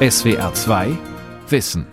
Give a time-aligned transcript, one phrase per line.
[0.00, 0.96] SWR 2
[1.48, 1.84] Wissen.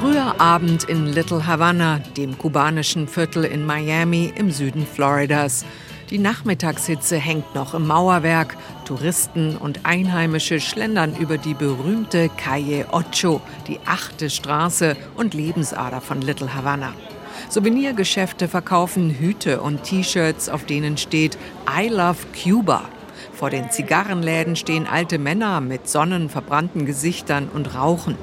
[0.00, 5.64] Früher Abend in Little Havana, dem kubanischen Viertel in Miami im Süden Floridas.
[6.10, 8.56] Die Nachmittagshitze hängt noch im Mauerwerk.
[8.84, 16.20] Touristen und Einheimische schlendern über die berühmte Calle Ocho, die achte Straße und Lebensader von
[16.20, 16.92] Little Havana.
[17.52, 21.36] Souvenirgeschäfte verkaufen Hüte und T-Shirts, auf denen steht
[21.68, 22.88] I love Cuba.
[23.34, 28.16] Vor den Zigarrenläden stehen alte Männer mit sonnenverbrannten Gesichtern und rauchen.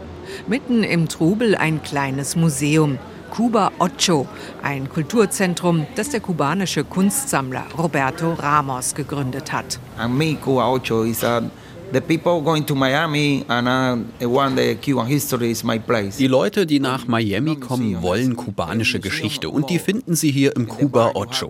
[0.47, 2.97] Mitten im Trubel ein kleines Museum.
[3.29, 4.27] Cuba Ocho,
[4.63, 9.79] ein Kulturzentrum, das der kubanische Kunstsammler Roberto Ramos gegründet hat.
[9.99, 11.43] And Ocho is a
[11.91, 16.17] The people going to Miami and I want the Cuban history is my place.
[16.17, 20.67] Die Leute, die nach Miami kommen, wollen kubanische Geschichte und die finden sie hier im
[20.67, 21.49] Cuba Ocho.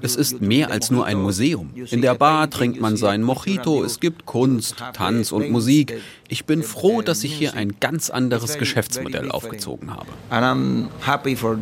[0.00, 1.70] Es ist mehr als nur ein Museum.
[1.90, 6.00] In der Bar trinkt man seinen Mojito, es gibt Kunst, Tanz und Musik.
[6.28, 10.06] Ich bin froh, dass ich hier ein ganz anderes Geschäftsmodell aufgezogen habe.
[10.30, 11.58] And I'm happy for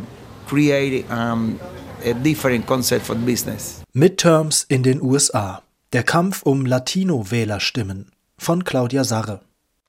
[0.46, 1.58] creating um,
[2.04, 3.82] a different concept for business.
[3.94, 5.62] Midterms in den USA.
[5.94, 9.40] Der Kampf um Latino-Wählerstimmen von Claudia Sarre.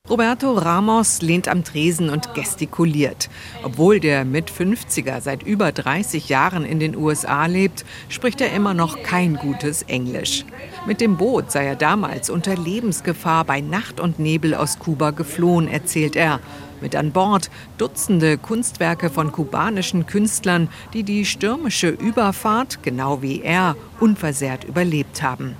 [0.09, 3.29] Roberto Ramos lehnt am Tresen und gestikuliert.
[3.63, 9.03] Obwohl der Mit-50er seit über 30 Jahren in den USA lebt, spricht er immer noch
[9.03, 10.45] kein gutes Englisch.
[10.87, 15.67] Mit dem Boot sei er damals unter Lebensgefahr bei Nacht und Nebel aus Kuba geflohen,
[15.67, 16.39] erzählt er.
[16.81, 23.75] Mit an Bord Dutzende Kunstwerke von kubanischen Künstlern, die die stürmische Überfahrt, genau wie er,
[23.99, 25.55] unversehrt überlebt haben.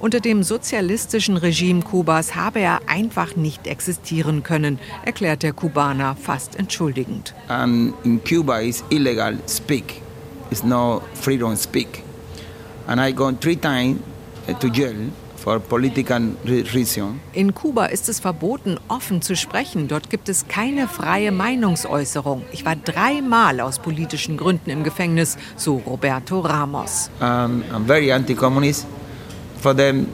[0.00, 6.56] Unter dem sozialistischen Regime Kubas habe er einfach nicht existieren können, erklärt der Kubaner fast
[6.56, 7.34] entschuldigend.
[7.48, 10.02] And in Cuba is illegal speak.
[10.50, 12.02] It's no freedom speak.
[12.86, 13.98] And I gone three times
[14.48, 15.10] uh, to jail
[17.32, 19.88] in Kuba ist es verboten, offen zu sprechen.
[19.88, 22.42] Dort gibt es keine freie Meinungsäußerung.
[22.52, 27.10] Ich war dreimal aus politischen Gründen im Gefängnis, so Roberto Ramos.
[27.20, 28.86] Um, I'm very anti-communist.
[29.60, 30.06] For them,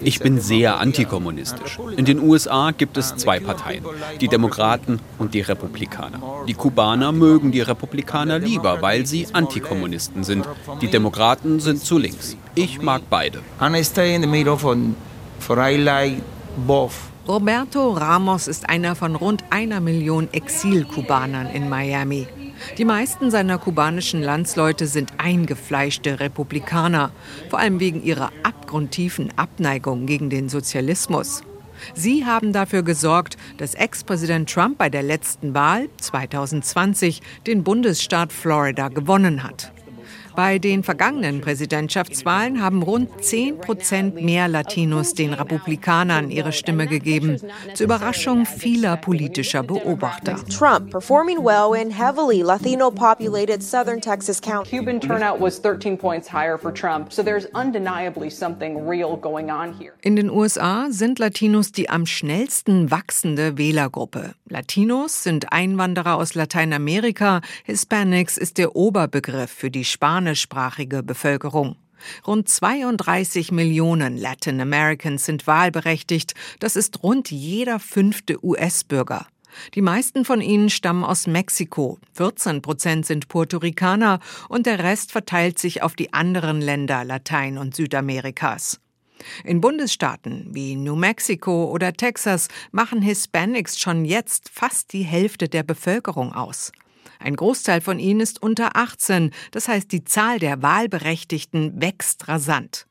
[0.00, 1.78] ich bin sehr antikommunistisch.
[1.96, 3.84] In den USA gibt es zwei Parteien,
[4.20, 6.20] die Demokraten und die Republikaner.
[6.46, 10.46] Die Kubaner mögen die Republikaner lieber, weil sie Antikommunisten sind.
[10.82, 12.36] Die Demokraten sind zu links.
[12.54, 13.40] Ich mag beide.
[17.26, 22.28] Roberto Ramos ist einer von rund einer Million Exil-Kubanern in Miami.
[22.78, 27.12] Die meisten seiner kubanischen Landsleute sind eingefleischte Republikaner,
[27.50, 31.42] vor allem wegen ihrer abgrundtiefen Abneigung gegen den Sozialismus.
[31.94, 38.88] Sie haben dafür gesorgt, dass Ex-Präsident Trump bei der letzten Wahl 2020 den Bundesstaat Florida
[38.88, 39.72] gewonnen hat.
[40.36, 47.38] Bei den vergangenen Präsidentschaftswahlen haben rund 10 Prozent mehr Latinos den Republikanern ihre Stimme gegeben,
[47.74, 50.36] zur Überraschung vieler politischer Beobachter.
[50.48, 54.76] Trump performing well in heavily Latino-populated southern Texas county.
[54.76, 59.72] Cuban turnout was 13 points higher for Trump, so there's undeniably something real going on
[59.78, 59.92] here.
[60.02, 64.34] In den USA sind Latinos die am schnellsten wachsende Wählergruppe.
[64.48, 71.76] Latinos sind Einwanderer aus Lateinamerika, Hispanics ist der Oberbegriff für die Spanier spanischsprachige Bevölkerung.
[72.26, 76.34] Rund 32 Millionen Latin Americans sind wahlberechtigt.
[76.60, 79.26] Das ist rund jeder fünfte US-Bürger.
[79.74, 84.18] Die meisten von ihnen stammen aus Mexiko, 14 Prozent sind Puerto Ricaner
[84.48, 88.80] und der Rest verteilt sich auf die anderen Länder Latein- und Südamerikas.
[89.44, 95.62] In Bundesstaaten wie New Mexico oder Texas machen Hispanics schon jetzt fast die Hälfte der
[95.62, 96.72] Bevölkerung aus.
[97.24, 102.86] Ein Großteil von ihnen ist unter 18, das heißt die Zahl der Wahlberechtigten wächst rasant.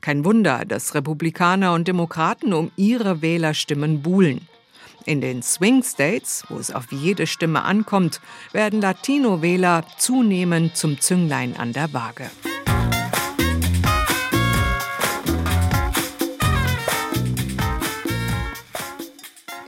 [0.00, 4.48] Kein Wunder, dass Republikaner und Demokraten um ihre Wählerstimmen buhlen.
[5.04, 8.20] In den Swing States, wo es auf jede Stimme ankommt,
[8.50, 12.28] werden Latino-Wähler zunehmend zum Zünglein an der Waage.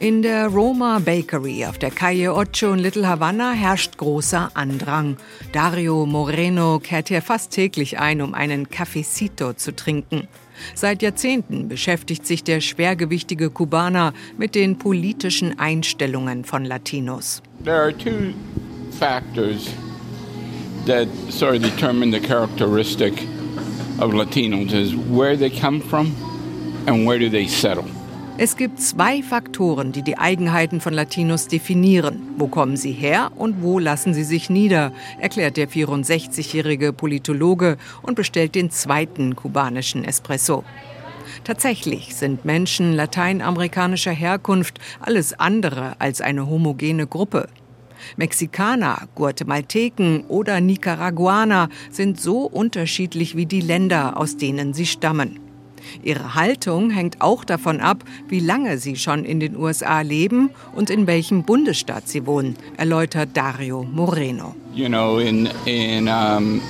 [0.01, 5.17] In der Roma Bakery auf der Calle Ocho in Little Havana herrscht großer Andrang.
[5.51, 10.29] Dario Moreno kehrt hier fast täglich ein, um einen Cafecito zu trinken.
[10.77, 17.43] Seit Jahrzehnten beschäftigt sich der schwergewichtige Kubaner mit den politischen Einstellungen von Latinos.
[17.65, 18.35] There are two
[19.01, 19.69] factors
[20.87, 23.15] that sort of determine the characteristic
[23.99, 26.15] of Latinos is where they come from
[26.87, 27.98] and where do they settle.
[28.41, 32.23] Es gibt zwei Faktoren, die die Eigenheiten von Latinos definieren.
[32.37, 38.15] Wo kommen sie her und wo lassen sie sich nieder, erklärt der 64-jährige Politologe und
[38.15, 40.63] bestellt den zweiten kubanischen Espresso.
[41.43, 47.49] Tatsächlich sind Menschen lateinamerikanischer Herkunft alles andere als eine homogene Gruppe.
[48.17, 55.48] Mexikaner, Guatemalteken oder Nicaraguaner sind so unterschiedlich wie die Länder, aus denen sie stammen.
[56.03, 60.91] Ihre Haltung hängt auch davon ab, wie lange sie schon in den USA leben und
[60.91, 64.55] in welchem Bundesstaat sie wohnen, erläutert Dario Moreno.
[64.75, 66.61] You know, in, in um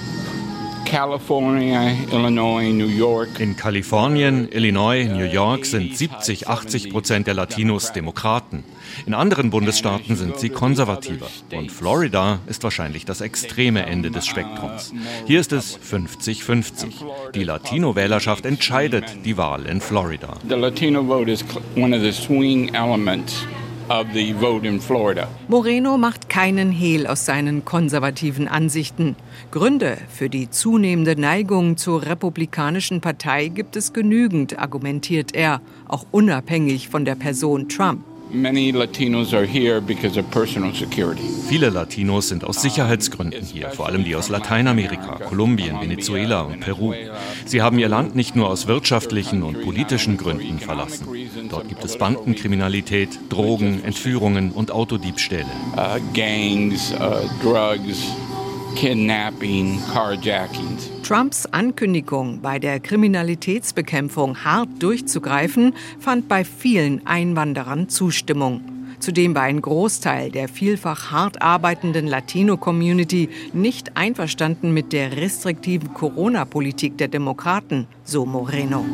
[3.39, 8.65] In Kalifornien, Illinois, New York sind 70, 80 Prozent der Latinos Demokraten.
[9.05, 11.27] In anderen Bundesstaaten sind sie konservativer.
[11.53, 14.95] Und Florida ist wahrscheinlich das extreme Ende des Spektrums.
[15.27, 17.33] Hier ist es 50-50.
[17.35, 20.39] Die Latino-Wählerschaft entscheidet die Wahl in Florida.
[20.49, 21.45] The Latino vote is
[21.77, 23.45] one of the swing elements
[25.49, 29.17] Moreno macht keinen Hehl aus seinen konservativen Ansichten.
[29.51, 36.89] Gründe für die zunehmende Neigung zur Republikanischen Partei gibt es genügend, argumentiert er, auch unabhängig
[36.89, 38.05] von der Person Trump.
[41.49, 46.93] Viele Latinos sind aus Sicherheitsgründen hier, vor allem die aus Lateinamerika, Kolumbien, Venezuela und Peru.
[47.47, 51.07] Sie haben ihr Land nicht nur aus wirtschaftlichen und politischen Gründen verlassen.
[51.49, 55.47] Dort gibt es Bandenkriminalität, Drogen, Entführungen und Autodiebstähle.
[55.77, 58.13] Uh, gangs, uh, drugs,
[58.77, 60.91] Kidnapping, Carjackings.
[61.03, 68.78] Trumps Ankündigung, bei der Kriminalitätsbekämpfung hart durchzugreifen, fand bei vielen Einwanderern Zustimmung.
[69.01, 76.99] Zudem war ein Großteil der vielfach hart arbeitenden Latino-Community nicht einverstanden mit der restriktiven Corona-Politik
[76.99, 78.85] der Demokraten, so Moreno.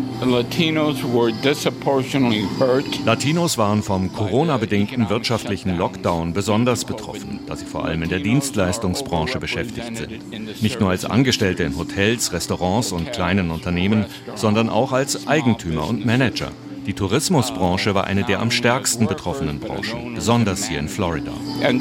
[3.05, 9.39] Latinos waren vom Corona-bedingten wirtschaftlichen Lockdown besonders betroffen, da sie vor allem in der Dienstleistungsbranche
[9.39, 10.63] beschäftigt sind.
[10.63, 16.05] Nicht nur als Angestellte in Hotels, Restaurants und kleinen Unternehmen, sondern auch als Eigentümer und
[16.05, 16.53] Manager.
[16.87, 21.33] Die Tourismusbranche war eine der am stärksten betroffenen Branchen, besonders hier in Florida.
[21.33, 21.73] Uh,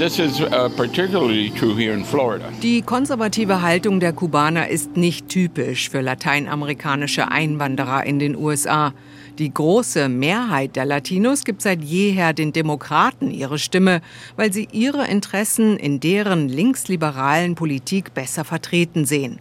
[2.61, 8.94] Die konservative Haltung der Kubaner ist nicht typisch für lateinamerikanische Einwanderer in den USA.
[9.39, 14.01] Die große Mehrheit der Latinos gibt seit jeher den Demokraten ihre Stimme,
[14.35, 19.39] weil sie ihre Interessen in deren linksliberalen Politik besser vertreten sehen.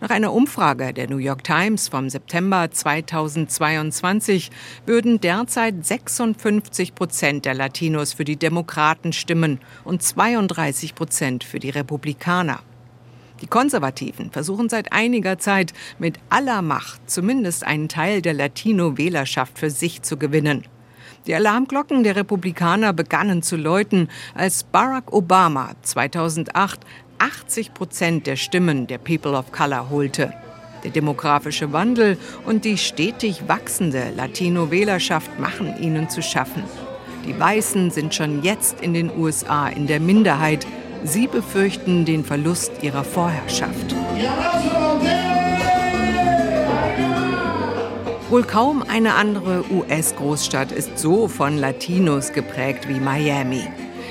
[0.00, 4.50] Nach einer Umfrage der New York Times vom September 2022
[4.86, 11.70] würden derzeit 56 Prozent der Latinos für die Demokraten stimmen und 32 Prozent für die
[11.70, 12.60] Republikaner.
[13.40, 19.70] Die Konservativen versuchen seit einiger Zeit mit aller Macht zumindest einen Teil der Latino-Wählerschaft für
[19.70, 20.64] sich zu gewinnen.
[21.26, 26.80] Die Alarmglocken der Republikaner begannen zu läuten, als Barack Obama 2008
[27.20, 30.32] 80 Prozent der Stimmen der People of Color holte.
[30.84, 36.64] Der demografische Wandel und die stetig wachsende Latino-Wählerschaft machen ihnen zu schaffen.
[37.26, 40.66] Die Weißen sind schon jetzt in den USA in der Minderheit.
[41.04, 43.94] Sie befürchten den Verlust ihrer Vorherrschaft.
[48.30, 53.64] Wohl kaum eine andere US-Großstadt ist so von Latinos geprägt wie Miami.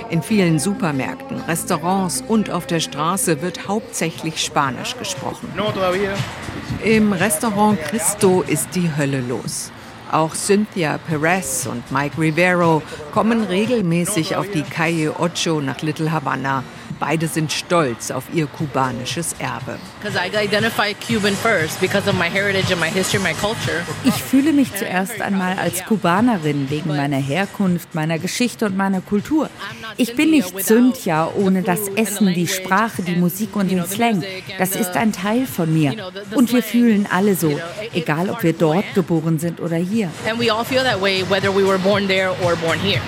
[0.10, 5.48] In vielen Supermärkten, Restaurants und auf der Straße wird hauptsächlich Spanisch gesprochen.
[6.84, 9.72] Im Restaurant Cristo ist die Hölle los.
[10.12, 12.82] Auch Cynthia Perez und Mike Rivero
[13.12, 16.64] kommen regelmäßig auf die Calle Ocho nach Little Havana,
[17.00, 19.78] Beide sind stolz auf ihr kubanisches Erbe.
[24.04, 29.50] Ich fühle mich zuerst einmal als Kubanerin wegen meiner Herkunft, meiner Geschichte und meiner Kultur.
[29.96, 34.24] Ich bin nicht Cynthia ohne das Essen, die Sprache, die Musik und den Slang.
[34.58, 36.12] Das ist ein Teil von mir.
[36.36, 37.60] Und wir fühlen alle so,
[37.94, 40.10] egal ob wir dort geboren sind oder hier.
[40.30, 43.02] And we all feel that way, whether we were born there or born here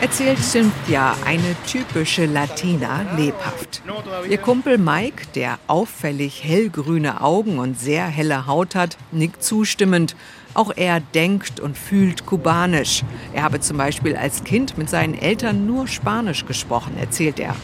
[0.00, 3.82] erzählt Cynthia, eine typische Latina, lebhaft.
[4.28, 10.16] Ihr Kumpel Mike, der auffällig hellgrüne Augen und sehr helle Haut hat, nickt zustimmend.
[10.54, 13.02] Auch er denkt und fühlt kubanisch.
[13.32, 17.54] Er habe zum Beispiel als Kind mit seinen Eltern nur Spanisch gesprochen, erzählt er.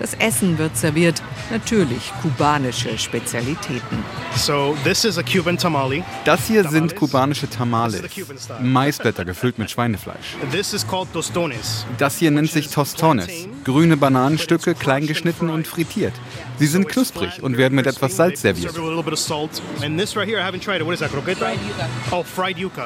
[0.00, 4.02] Das Essen wird serviert, natürlich kubanische Spezialitäten.
[6.24, 8.02] Das hier sind kubanische Tamales,
[8.62, 10.38] Maisblätter gefüllt mit Schweinefleisch.
[11.98, 13.28] Das hier nennt sich Tostones,
[13.64, 16.14] grüne Bananenstücke, klein geschnitten und frittiert.
[16.58, 18.74] Sie sind knusprig und werden mit etwas Salz serviert.
[22.10, 22.24] Oh,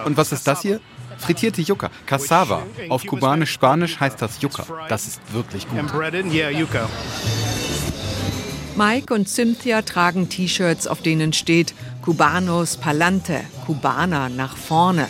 [0.04, 0.80] und was ist das hier?
[1.18, 2.62] Frittierte Yucca, Cassava.
[2.88, 4.66] Auf Kubanisch-Spanisch heißt das Yucca.
[4.88, 5.80] Das ist wirklich gut.
[8.76, 15.08] Mike und Cynthia tragen T-Shirts, auf denen steht Cubanos Palante, Kubaner nach vorne.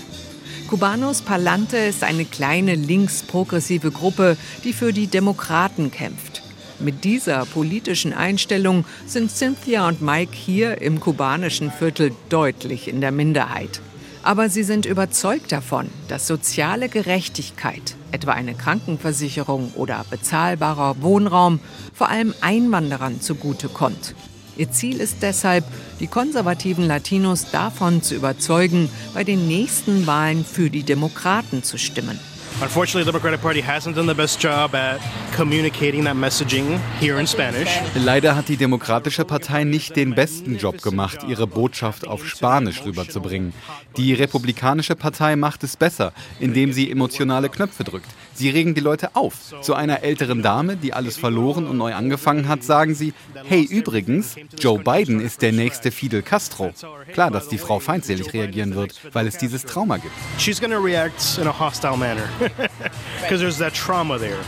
[0.69, 6.43] Cubanos Palante ist eine kleine linksprogressive Gruppe, die für die Demokraten kämpft.
[6.81, 13.13] Mit dieser politischen Einstellung sind Cynthia und Mike hier im kubanischen Viertel deutlich in der
[13.13, 13.81] Minderheit.
[14.25, 21.61] Aber sie sind überzeugt davon, dass soziale Gerechtigkeit, etwa eine Krankenversicherung oder bezahlbarer Wohnraum,
[21.93, 24.15] vor allem Einwanderern zugutekommt.
[24.57, 25.65] Ihr Ziel ist deshalb,
[26.01, 32.19] die konservativen Latinos davon zu überzeugen, bei den nächsten Wahlen für die Demokraten zu stimmen.
[32.61, 35.01] Unfortunately, the Democratic Party hasn't done the best job at
[35.35, 37.69] communicating that messaging here in Spanish.
[37.97, 43.53] Leider hat die Demokratische Partei nicht den besten Job gemacht, ihre Botschaft auf Spanisch rüberzubringen.
[43.97, 48.09] Die Republikanische Partei macht es besser, indem sie emotionale Knöpfe drückt.
[48.35, 49.35] Sie regen die Leute auf.
[49.63, 53.15] Zu einer älteren Dame, die alles verloren und neu angefangen hat, sagen sie,
[53.45, 56.73] hey übrigens, Joe Biden ist der nächste Fidel Castro.
[57.13, 60.15] Klar, dass die Frau feindselig reagieren wird, weil es dieses Trauma gibt.
[60.39, 62.29] She's gonna react in a hostile manner.
[63.23, 64.39] Because there's that trauma there.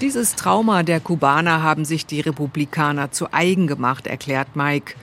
[0.00, 4.94] Dieses Trauma der Kubaner haben sich die Republikaner zu eigen gemacht, erklärt Mike.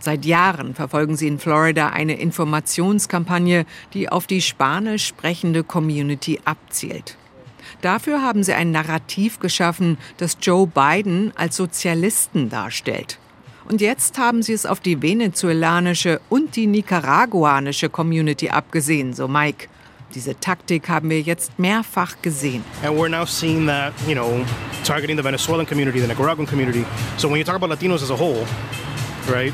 [0.00, 3.64] Seit Jahren verfolgen sie in Florida eine Informationskampagne,
[3.94, 7.16] die auf die spanisch sprechende Community abzielt.
[7.84, 13.18] Dafür haben sie ein Narrativ geschaffen, das Joe Biden als Sozialisten darstellt.
[13.68, 19.68] Und jetzt haben sie es auf die venezuelanische und die nicaraguanische Community abgesehen, so Mike.
[20.14, 22.64] Diese Taktik haben wir jetzt mehrfach gesehen.
[22.82, 24.46] And we're now seeing that, you know,
[24.82, 26.86] targeting the Venezuelan community, the Nicaraguan community.
[27.18, 28.46] So when you talk about Latinos as a whole,
[29.28, 29.52] right,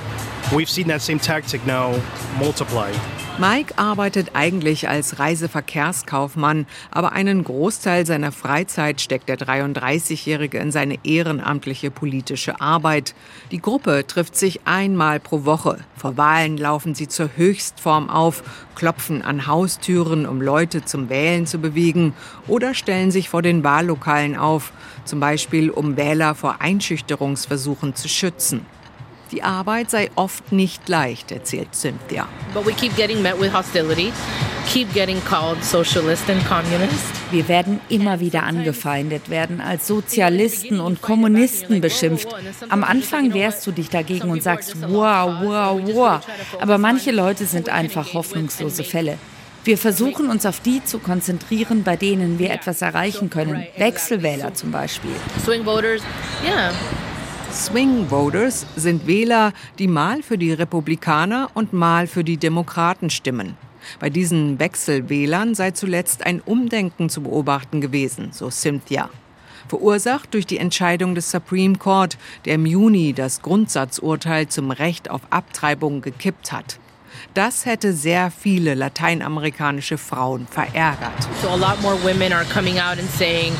[0.54, 2.00] we've seen that same tactic now
[2.38, 2.92] multiply.
[3.40, 10.98] Mike arbeitet eigentlich als Reiseverkehrskaufmann, aber einen Großteil seiner Freizeit steckt der 33-Jährige in seine
[11.04, 13.14] ehrenamtliche politische Arbeit.
[13.50, 15.78] Die Gruppe trifft sich einmal pro Woche.
[15.96, 18.42] Vor Wahlen laufen sie zur Höchstform auf,
[18.74, 22.12] klopfen an Haustüren, um Leute zum Wählen zu bewegen
[22.46, 24.70] oder stellen sich vor den Wahllokalen auf,
[25.06, 28.66] zum Beispiel um Wähler vor Einschüchterungsversuchen zu schützen.
[29.32, 32.26] Die Arbeit sei oft nicht leicht, erzählt Cynthia.
[32.52, 34.12] But we keep getting met with hostility,
[34.68, 37.12] keep getting called socialist and communist.
[37.30, 42.26] Wir werden immer wieder angefeindet, werden als Sozialisten und Kommunisten beschimpft.
[42.70, 46.20] Am Anfang wehrst du dich dagegen und sagst, wow, wow, wow.
[46.60, 49.16] Aber manche Leute sind einfach hoffnungslose Fälle.
[49.62, 53.64] Wir versuchen uns auf die zu konzentrieren, bei denen wir etwas erreichen können.
[53.76, 55.14] Wechselwähler zum Beispiel.
[55.44, 56.02] Swing voters,
[56.44, 56.72] yeah.
[57.52, 63.56] Swing Voters sind Wähler, die mal für die Republikaner und mal für die Demokraten stimmen.
[63.98, 69.10] Bei diesen Wechselwählern sei zuletzt ein Umdenken zu beobachten gewesen, so Cynthia.
[69.68, 75.22] Verursacht durch die Entscheidung des Supreme Court, der im Juni das Grundsatzurteil zum Recht auf
[75.30, 76.78] Abtreibung gekippt hat.
[77.34, 81.28] Das hätte sehr viele lateinamerikanische Frauen verärgert.
[81.42, 83.52] So a lot more women are coming out and saying,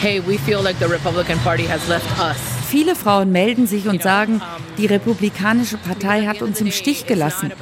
[0.00, 2.63] hey, we feel like the Republican Party has left us.
[2.74, 4.42] Viele Frauen melden sich und sagen,
[4.78, 7.52] die Republikanische Partei hat uns im Stich gelassen.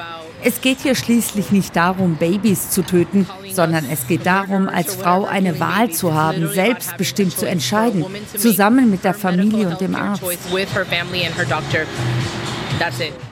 [0.43, 5.27] Es geht hier schließlich nicht darum, Babys zu töten, sondern es geht darum, als Frau
[5.27, 8.07] eine Wahl zu haben, selbstbestimmt zu entscheiden,
[8.39, 10.23] zusammen mit der Familie und dem Arzt.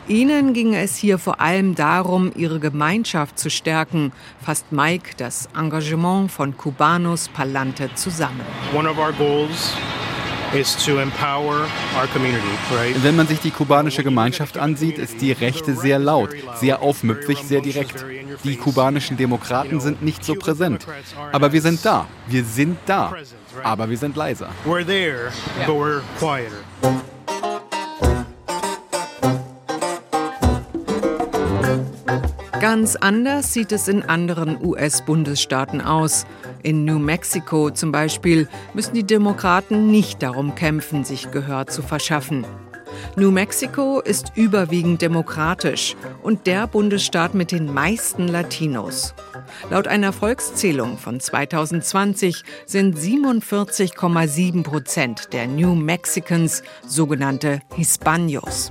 [0.07, 4.13] Ihnen ging es hier vor allem darum, ihre Gemeinschaft zu stärken,
[4.45, 8.43] fasst Mike das Engagement von Cubanos Palante zusammen.
[8.75, 9.73] One of our goals
[13.03, 17.61] Wenn man sich die kubanische Gemeinschaft ansieht, ist die Rechte sehr laut, sehr aufmüpfig, sehr
[17.61, 18.05] direkt.
[18.43, 20.87] Die kubanischen Demokraten sind nicht so präsent.
[21.31, 22.07] Aber wir sind da.
[22.27, 23.15] Wir sind da.
[23.63, 24.49] Aber wir sind leiser.
[24.67, 25.31] We're there,
[25.67, 26.57] but we're quieter.
[32.61, 36.27] Ganz anders sieht es in anderen US-Bundesstaaten aus.
[36.63, 42.45] In New Mexico zum Beispiel müssen die Demokraten nicht darum kämpfen, sich Gehör zu verschaffen.
[43.17, 49.15] New Mexico ist überwiegend demokratisch und der Bundesstaat mit den meisten Latinos.
[49.71, 58.71] Laut einer Volkszählung von 2020 sind 47,7 Prozent der New Mexicans sogenannte Hispanos.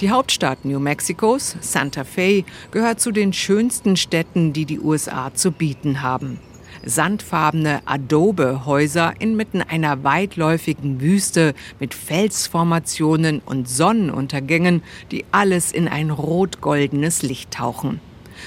[0.00, 5.50] Die Hauptstadt New Mexicos, Santa Fe, gehört zu den schönsten Städten, die die USA zu
[5.50, 6.38] bieten haben.
[6.84, 17.22] Sandfarbene Adobe-Häuser inmitten einer weitläufigen Wüste mit Felsformationen und Sonnenuntergängen, die alles in ein rot-goldenes
[17.22, 18.00] Licht tauchen.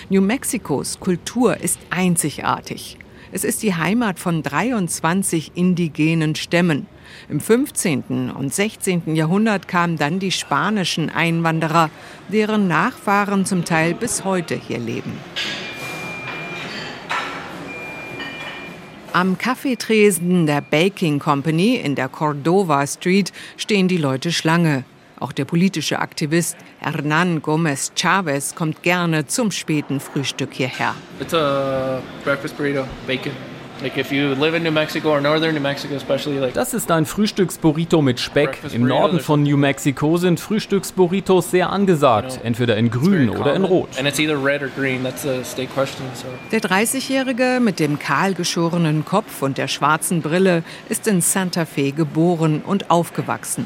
[0.10, 2.98] New Mexicos Kultur ist einzigartig.
[3.34, 6.88] Es ist die Heimat von 23 indigenen Stämmen.
[7.30, 8.30] Im 15.
[8.30, 9.16] und 16.
[9.16, 11.90] Jahrhundert kamen dann die spanischen Einwanderer,
[12.28, 15.14] deren Nachfahren zum Teil bis heute hier leben.
[19.14, 24.84] Am Kaffeetresen der Baking Company in der Cordova Street stehen die Leute Schlange.
[25.22, 30.96] Auch der politische Aktivist Hernan Gomez Chavez kommt gerne zum späten Frühstück hierher.
[31.20, 33.32] It's a breakfast burrito, bacon.
[36.54, 38.60] Das ist ein Frühstücksburrito mit Speck.
[38.74, 43.90] Im Norden von New Mexico sind Frühstücksburritos sehr angesagt, entweder in grün oder in rot.
[43.98, 44.12] Der
[46.62, 52.92] 30-Jährige mit dem kahlgeschorenen Kopf und der schwarzen Brille ist in Santa Fe geboren und
[52.92, 53.66] aufgewachsen.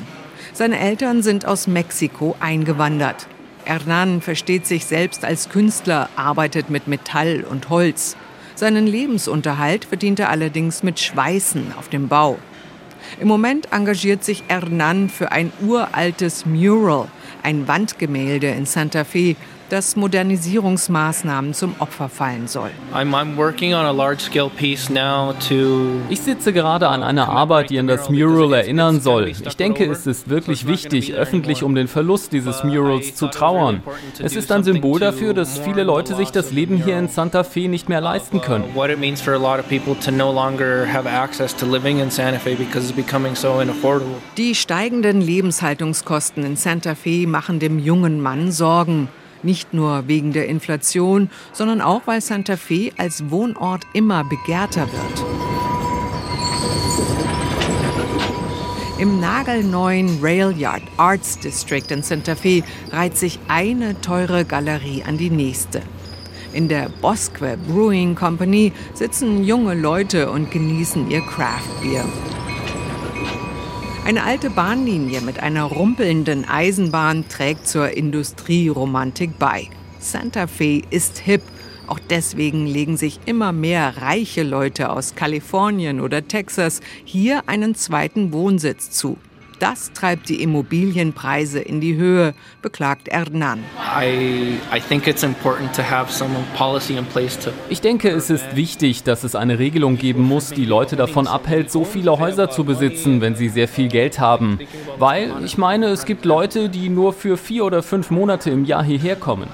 [0.55, 3.27] Seine Eltern sind aus Mexiko eingewandert.
[3.65, 8.15] Hernan versteht sich selbst als Künstler, arbeitet mit Metall und Holz.
[8.55, 12.39] Seinen Lebensunterhalt verdient er allerdings mit Schweißen auf dem Bau.
[13.19, 17.09] Im Moment engagiert sich Hernan für ein uraltes Mural,
[17.43, 19.35] ein Wandgemälde in Santa Fe,
[19.69, 22.71] das Modernisierungsmaßnahmen zum Opfer fallen soll.
[26.09, 29.27] Ich sitze gerade an einer Arbeit, die an das Mural erinnern soll.
[29.27, 33.81] Ich denke, es ist wirklich wichtig, öffentlich um den Verlust dieses Murals zu trauern.
[34.19, 37.67] Es ist ein Symbol dafür, dass viele Leute sich das Leben hier in Santa Fe
[37.67, 38.65] nicht mehr leisten können.
[44.37, 49.09] Die steigenden Lebenshaltungskosten in Santa Fe machen dem jungen Mann Sorgen.
[49.45, 55.25] Nicht nur wegen der Inflation, sondern auch, weil Santa Fe als Wohnort immer begehrter wird.
[58.97, 65.29] Im nagelneuen Railyard Arts District in Santa Fe reiht sich eine teure Galerie an die
[65.29, 65.83] nächste.
[66.53, 72.05] In der Bosque Brewing Company sitzen junge Leute und genießen ihr Craft Beer.
[74.05, 79.67] Eine alte Bahnlinie mit einer rumpelnden Eisenbahn trägt zur Industrieromantik bei.
[79.99, 81.41] Santa Fe ist hip.
[81.87, 88.31] Auch deswegen legen sich immer mehr reiche Leute aus Kalifornien oder Texas hier einen zweiten
[88.31, 89.17] Wohnsitz zu.
[89.67, 93.63] Das treibt die Immobilienpreise in die Höhe, beklagt Hernan.
[97.67, 101.71] Ich denke, es ist wichtig, dass es eine Regelung geben muss, die Leute davon abhält,
[101.71, 104.59] so viele Häuser zu besitzen, wenn sie sehr viel Geld haben.
[104.99, 108.83] Weil, ich meine, es gibt Leute, die nur für vier oder fünf Monate im Jahr
[108.83, 109.49] hierher kommen.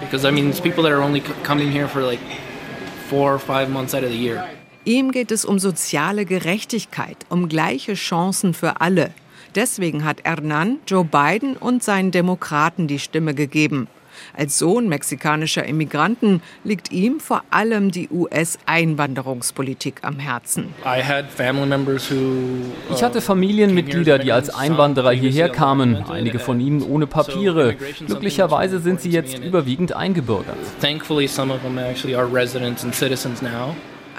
[4.84, 9.12] Ihm geht es um soziale Gerechtigkeit, um gleiche Chancen für alle.
[9.56, 13.88] Deswegen hat Hernan Joe Biden und seinen Demokraten die Stimme gegeben.
[14.36, 20.74] Als Sohn mexikanischer Immigranten liegt ihm vor allem die US-Einwanderungspolitik am Herzen.
[22.92, 27.76] Ich hatte Familienmitglieder, die als Einwanderer hierher kamen, einige von ihnen ohne Papiere.
[28.06, 30.58] Glücklicherweise sind sie jetzt überwiegend eingebürgert.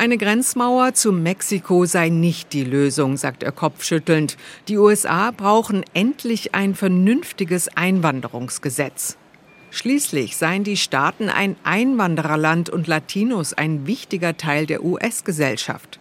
[0.02, 4.36] Eine Grenzmauer zu Mexiko sei nicht die Lösung, sagt er kopfschüttelnd.
[4.66, 9.16] Die USA brauchen endlich ein vernünftiges Einwanderungsgesetz.
[9.70, 16.00] Schließlich seien die Staaten ein Einwandererland und Latinos ein wichtiger Teil der US-Gesellschaft.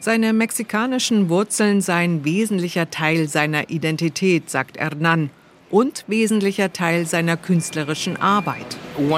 [0.00, 5.30] Seine mexikanischen Wurzeln seien wesentlicher Teil seiner Identität, sagt Hernan
[5.70, 8.66] und wesentlicher Teil seiner künstlerischen Arbeit.
[8.98, 9.14] Uh,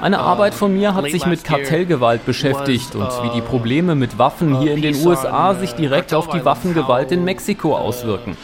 [0.00, 4.18] Eine Arbeit von mir hat sich mit Kartellgewalt beschäftigt und wie die uh, Probleme mit
[4.18, 8.36] Waffen hier in den USA sich direkt auf die Waffengewalt in Mexiko auswirken.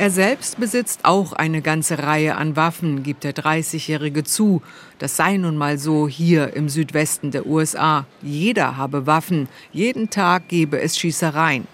[0.00, 4.62] Er selbst besitzt auch eine ganze Reihe an Waffen, gibt der 30-Jährige zu.
[5.00, 8.06] Das sei nun mal so hier im Südwesten der USA.
[8.22, 11.66] Jeder habe Waffen, jeden Tag gebe es Schießereien.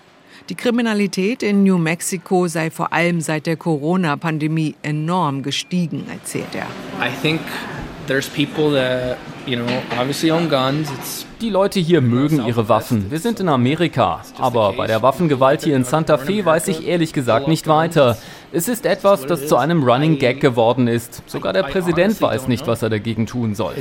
[0.48, 6.66] Die Kriminalität in New Mexico sei vor allem seit der Corona-Pandemie enorm gestiegen, erzählt er.
[7.06, 7.42] I think
[8.06, 9.66] there's people that, you know,
[9.98, 10.90] obviously own guns.
[10.90, 13.10] It's die Leute hier mögen ihre Waffen.
[13.10, 14.22] Wir sind in Amerika.
[14.38, 18.16] Aber bei der Waffengewalt hier in Santa Fe weiß ich ehrlich gesagt nicht weiter.
[18.50, 21.22] Es ist etwas, das zu einem Running Gag geworden ist.
[21.26, 23.74] Sogar der Präsident weiß nicht, was er dagegen tun soll.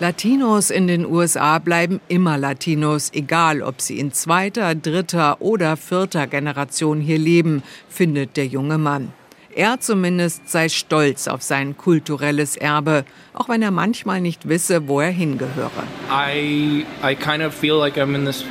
[0.00, 6.26] Latinos in den USA bleiben immer Latinos, egal ob sie in zweiter, dritter oder vierter
[6.26, 9.12] Generation hier leben, findet der junge Mann.
[9.56, 15.00] Er zumindest sei stolz auf sein kulturelles Erbe, auch wenn er manchmal nicht wisse, wo
[15.00, 15.70] er hingehöre.
[16.10, 18.44] I, I kind of feel like I'm in this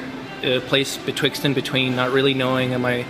[0.43, 3.05] a place betwixt and between, not really knowing am I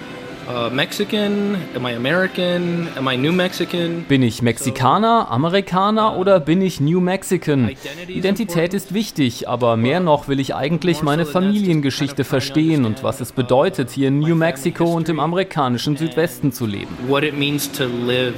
[0.46, 1.56] Uh, Mexican?
[1.74, 2.90] Am I American?
[2.98, 4.04] Am I New Mexican?
[4.10, 7.72] Bin ich Mexikaner, Amerikaner oder bin ich New Mexican?
[8.08, 13.32] Identität ist wichtig, aber mehr noch will ich eigentlich meine Familiengeschichte verstehen und was es
[13.32, 16.98] bedeutet, hier in New Mexico und im amerikanischen Südwesten zu leben.
[17.08, 18.36] What it means to live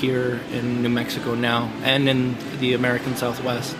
[0.00, 3.74] here in New Mexico now and in the American Southwest.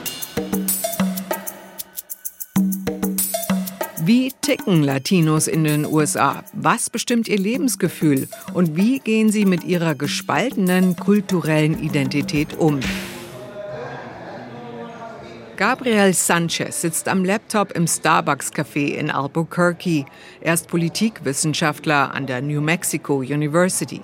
[4.09, 6.43] Wie ticken Latinos in den USA?
[6.55, 8.27] Was bestimmt ihr Lebensgefühl?
[8.55, 12.81] Und wie gehen sie mit ihrer gespaltenen kulturellen Identität um?
[15.59, 20.07] Gabriel Sanchez sitzt am Laptop im Starbucks Café in Albuquerque.
[20.41, 24.01] Er ist Politikwissenschaftler an der New Mexico University.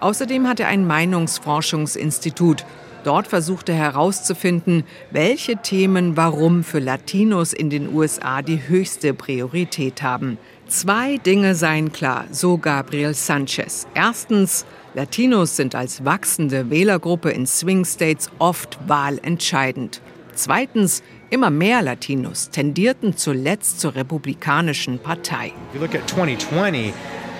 [0.00, 2.64] Außerdem hat er ein Meinungsforschungsinstitut
[3.06, 10.02] Dort versuchte er herauszufinden, welche Themen warum für Latinos in den USA die höchste Priorität
[10.02, 10.38] haben.
[10.66, 13.86] Zwei Dinge seien klar, so Gabriel Sanchez.
[13.94, 20.02] Erstens, Latinos sind als wachsende Wählergruppe in Swing States oft wahlentscheidend.
[20.34, 25.52] Zweitens, immer mehr Latinos tendierten zuletzt zur Republikanischen Partei.
[25.72, 26.92] If you look at 2020,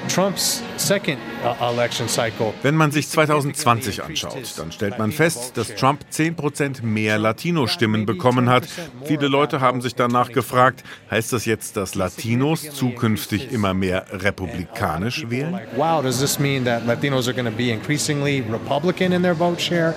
[0.08, 1.18] Trumps second
[1.60, 2.52] election cycle.
[2.62, 8.48] Wenn man sich 2020 anschaut, dann stellt man fest, dass Trump 10% mehr Latino-Stimmen bekommen
[8.48, 8.66] hat.
[9.04, 15.28] Viele Leute haben sich danach gefragt, heißt das jetzt, dass Latinos zukünftig immer mehr republikanisch
[15.28, 15.60] wählen?
[15.76, 19.60] Wow, does this mean that Latinos are going to be increasingly Republican in their vote
[19.60, 19.94] share?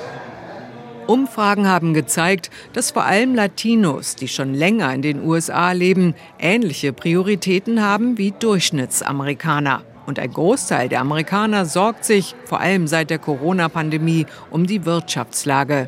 [1.09, 6.93] Umfragen haben gezeigt, dass vor allem Latinos, die schon länger in den USA leben, ähnliche
[6.93, 9.81] Prioritäten haben wie Durchschnittsamerikaner.
[10.09, 15.87] Und ein Großteil der Amerikaner sorgt sich, vor allem seit der Corona-Pandemie, um die Wirtschaftslage.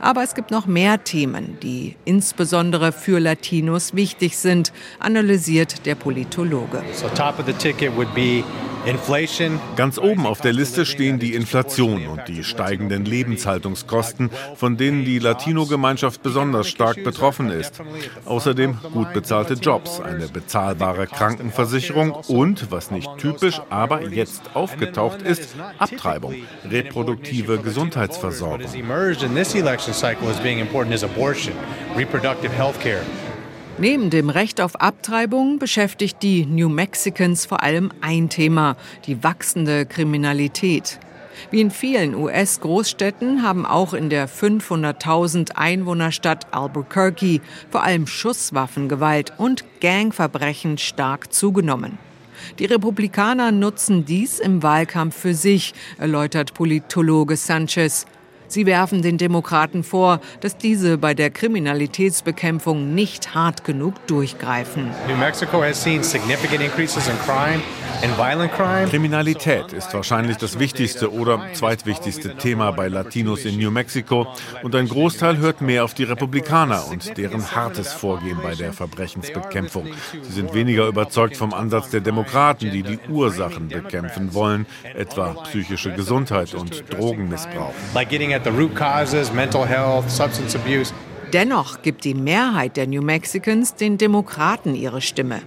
[0.00, 6.82] Aber es gibt noch mehr Themen, die insbesondere für Latinos wichtig sind, analysiert der Politologe.
[6.94, 7.06] So
[9.76, 15.18] Ganz oben auf der Liste stehen die Inflation und die steigenden Lebenshaltungskosten, von denen die
[15.18, 17.80] Latino-Gemeinschaft besonders stark betroffen ist.
[18.24, 25.54] Außerdem gut bezahlte Jobs, eine bezahlbare Krankenversicherung und, was nicht typisch, aber jetzt aufgetaucht ist,
[25.78, 26.34] Abtreibung,
[26.70, 28.66] reproduktive Gesundheitsversorgung.
[33.80, 39.86] Neben dem Recht auf Abtreibung beschäftigt die New Mexicans vor allem ein Thema, die wachsende
[39.86, 41.00] Kriminalität.
[41.50, 47.40] Wie in vielen US-Großstädten haben auch in der 500.000 Einwohnerstadt Albuquerque
[47.70, 51.98] vor allem Schusswaffengewalt und Gangverbrechen stark zugenommen.
[52.58, 58.04] Die Republikaner nutzen dies im Wahlkampf für sich, erläutert Politologe Sanchez.
[58.50, 64.90] Sie werfen den Demokraten vor, dass diese bei der Kriminalitätsbekämpfung nicht hart genug durchgreifen.
[65.06, 67.60] New Mexico has seen significant increases in crime
[68.88, 74.26] Kriminalität ist wahrscheinlich das wichtigste oder zweitwichtigste Thema bei Latinos in New Mexico
[74.62, 79.88] und ein Großteil hört mehr auf die Republikaner und deren hartes Vorgehen bei der Verbrechensbekämpfung.
[80.22, 85.92] Sie sind weniger überzeugt vom Ansatz der Demokraten, die die Ursachen bekämpfen wollen, etwa psychische
[85.92, 87.74] Gesundheit und Drogenmissbrauch.
[91.32, 95.42] Dennoch gibt die Mehrheit der New Mexicans den Demokraten ihre Stimme.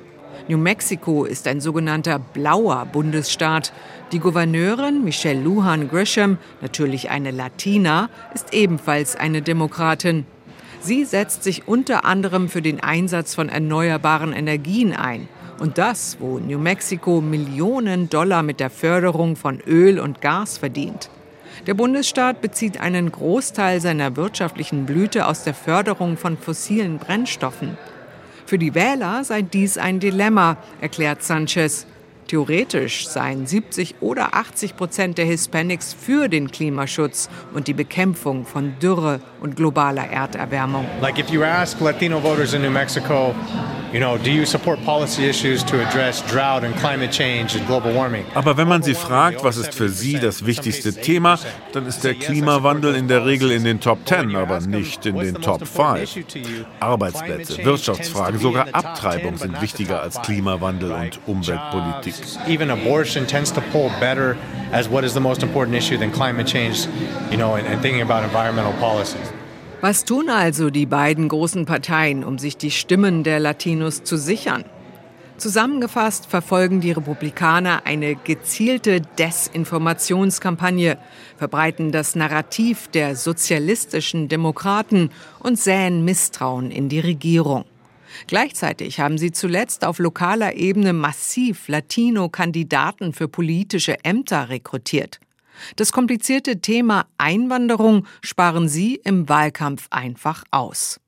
[0.48, 3.74] New Mexico ist ein sogenannter blauer Bundesstaat.
[4.12, 10.26] Die Gouverneurin Michelle Lujan Grisham, natürlich eine Latina, ist ebenfalls eine Demokratin.
[10.82, 15.30] Sie setzt sich unter anderem für den Einsatz von erneuerbaren Energien ein.
[15.60, 21.10] Und das, wo New Mexico Millionen Dollar mit der Förderung von Öl und Gas verdient.
[21.68, 27.78] Der Bundesstaat bezieht einen Großteil seiner wirtschaftlichen Blüte aus der Förderung von fossilen Brennstoffen.
[28.46, 31.88] Für die Wähler sei dies ein Dilemma, erklärt Sanchez.
[32.28, 38.74] Theoretisch seien 70 oder 80 Prozent der Hispanics für den Klimaschutz und die Bekämpfung von
[38.82, 40.86] Dürre und globaler Erderwärmung.
[41.02, 43.36] Like if you ask Latino voters in New Mexico,
[43.92, 47.94] you know, do you support policy issues to address drought and climate change and global
[47.94, 48.26] warming?
[48.36, 51.38] Aber wenn man sie fragt, was ist für sie das wichtigste Thema,
[51.74, 55.36] dann ist der Klimawandel in der Regel in den Top 10, aber nicht in den
[55.36, 56.26] Top 5.
[56.80, 62.16] Arbeitsplätze, Wirtschaftsfragen, sogar Abtreibung sind wichtiger als Klimawandel und Umweltpolitik.
[62.48, 64.38] Even abortion tends to pull better
[64.72, 66.88] as what is the most important issue than climate change,
[67.30, 69.33] you know, and, and thinking about environmental policies.
[69.84, 74.63] Was tun also die beiden großen Parteien, um sich die Stimmen der Latinos zu sichern?
[75.36, 80.98] Zusammengefasst verfolgen die Republikaner eine gezielte Desinformationskampagne,
[81.36, 87.65] verbreiten das Narrativ der sozialistischen Demokraten und säen Misstrauen in die Regierung.
[88.28, 95.19] Gleichzeitig haben sie zuletzt auf lokaler Ebene massiv Latino-Kandidaten für politische Ämter rekrutiert.
[95.76, 101.00] Das komplizierte Thema Einwanderung sparen sie im Wahlkampf einfach aus.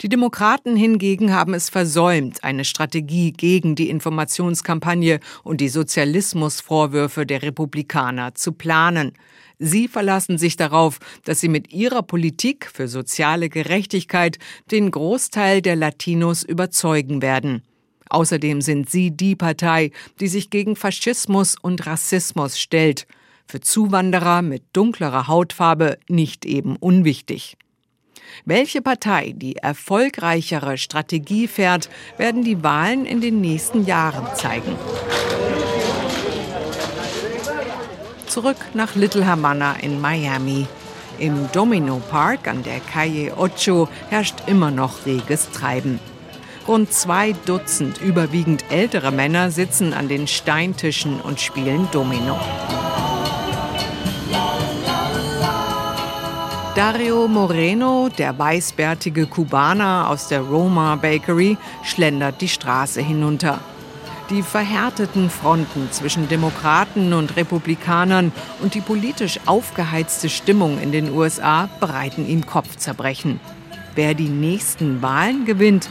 [0.00, 7.42] Die Demokraten hingegen haben es versäumt, eine Strategie gegen die Informationskampagne und die Sozialismusvorwürfe der
[7.42, 9.12] Republikaner zu planen.
[9.58, 14.38] Sie verlassen sich darauf, dass sie mit ihrer Politik für soziale Gerechtigkeit
[14.70, 17.62] den Großteil der Latinos überzeugen werden.
[18.08, 19.90] Außerdem sind sie die Partei,
[20.20, 23.06] die sich gegen Faschismus und Rassismus stellt.
[23.48, 27.56] Für Zuwanderer mit dunklerer Hautfarbe nicht eben unwichtig.
[28.44, 34.76] Welche Partei die erfolgreichere Strategie fährt, werden die Wahlen in den nächsten Jahren zeigen.
[38.26, 40.66] Zurück nach Little Havana in Miami.
[41.20, 46.00] Im Domino Park an der Calle Ocho herrscht immer noch reges Treiben.
[46.66, 52.36] Rund zwei Dutzend überwiegend ältere Männer sitzen an den Steintischen und spielen Domino.
[56.76, 63.60] Dario Moreno, der weißbärtige Kubaner aus der Roma Bakery, schlendert die Straße hinunter.
[64.28, 71.70] Die verhärteten Fronten zwischen Demokraten und Republikanern und die politisch aufgeheizte Stimmung in den USA
[71.80, 73.40] bereiten ihm Kopfzerbrechen.
[73.94, 75.88] Wer die nächsten Wahlen gewinnt,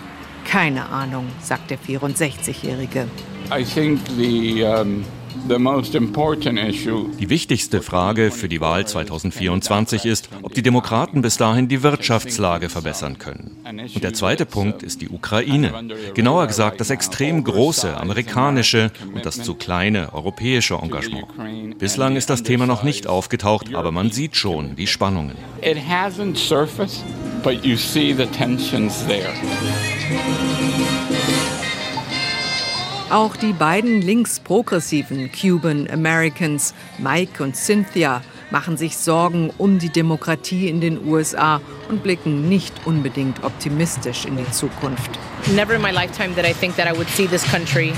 [0.48, 3.08] keine Ahnung, sagt der 64-Jährige.
[3.52, 5.04] I think the um
[5.48, 12.70] die wichtigste Frage für die Wahl 2024 ist, ob die Demokraten bis dahin die Wirtschaftslage
[12.70, 13.58] verbessern können.
[13.64, 15.72] Und der zweite Punkt ist die Ukraine.
[16.16, 21.78] Genauer gesagt das extrem große amerikanische und das zu kleine europäische Engagement.
[21.78, 25.36] Bislang ist das Thema noch nicht aufgetaucht, aber man sieht schon die Spannungen.
[25.62, 27.04] It hasn't surfaced,
[27.44, 29.34] but you see the tensions there.
[33.12, 40.68] Auch die beiden linksprogressiven Cuban Americans, Mike und Cynthia, machen sich Sorgen um die Demokratie
[40.70, 45.20] in den USA und blicken nicht unbedingt optimistisch in die Zukunft.
[45.56, 47.94] Never in my lifetime did I think that I would see this country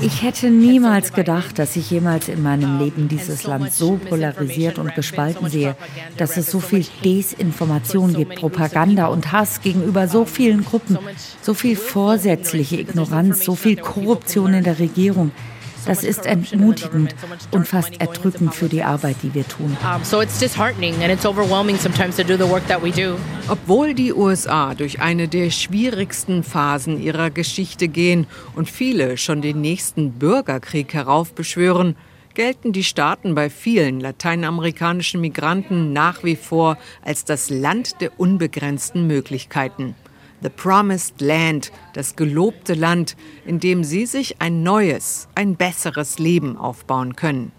[0.00, 4.94] Ich hätte niemals gedacht, dass ich jemals in meinem Leben dieses Land so polarisiert und
[4.94, 5.76] gespalten sehe,
[6.16, 10.98] dass es so viel Desinformation gibt, Propaganda und Hass gegenüber so vielen Gruppen,
[11.40, 15.32] so viel vorsätzliche Ignoranz, so viel Korruption in der Regierung.
[15.86, 17.14] Das ist entmutigend
[17.50, 19.76] und fast erdrückend für die Arbeit, die wir tun.
[23.48, 29.60] Obwohl die USA durch eine der schwierigsten Phasen ihrer Geschichte gehen und viele schon den
[29.60, 31.96] nächsten Bürgerkrieg heraufbeschwören,
[32.34, 39.06] gelten die Staaten bei vielen lateinamerikanischen Migranten nach wie vor als das Land der unbegrenzten
[39.06, 39.94] Möglichkeiten.
[40.42, 46.56] The Promised Land, das gelobte Land, in dem sie sich ein neues, ein besseres Leben
[46.56, 47.52] aufbauen können.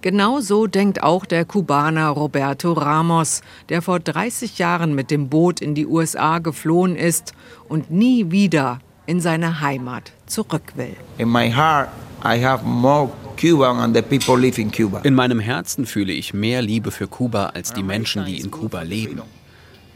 [0.00, 5.60] Genau so denkt auch der Kubaner Roberto Ramos, der vor 30 Jahren mit dem Boot
[5.60, 7.32] in die USA geflohen ist
[7.68, 10.94] und nie wieder in seine Heimat zurück will.
[11.18, 11.88] In my heart
[12.24, 13.10] I have more.
[13.40, 18.82] In meinem Herzen fühle ich mehr Liebe für Kuba als die Menschen, die in Kuba
[18.82, 19.22] leben.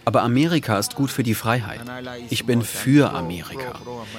[0.04, 1.80] Aber Amerika ist gut für die Freiheit.
[2.28, 3.74] Ich bin für Amerika.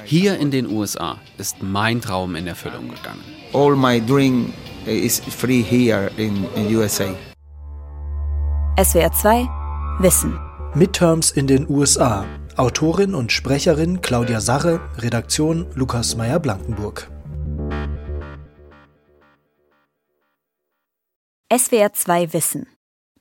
[0.06, 3.24] Hier in den USA ist mein Traum in Erfüllung gegangen.
[3.54, 4.54] All my dream
[4.86, 7.14] is free here in, in USA.
[8.82, 9.48] SWR 2
[10.00, 10.40] Wissen.
[10.74, 12.26] Midterms in den USA.
[12.56, 17.10] Autorin und Sprecherin Claudia Sache, Redaktion Lukas Meyer-Blankenburg.
[21.56, 22.68] SWR 2 Wissen.